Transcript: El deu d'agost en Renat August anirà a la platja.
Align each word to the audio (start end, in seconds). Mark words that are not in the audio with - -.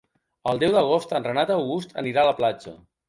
El 0.53 0.61
deu 0.63 0.71
d'agost 0.75 1.13
en 1.19 1.27
Renat 1.27 1.53
August 1.57 1.93
anirà 2.05 2.25
a 2.25 2.29
la 2.31 2.37
platja. 2.41 2.75